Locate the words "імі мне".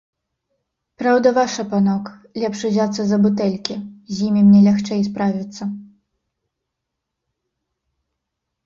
4.29-4.59